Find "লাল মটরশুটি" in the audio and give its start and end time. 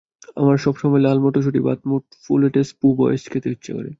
1.01-1.59